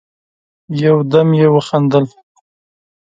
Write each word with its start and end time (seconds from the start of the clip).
يودم 0.81 1.29
يې 1.39 1.47
وخندل: 1.55 2.05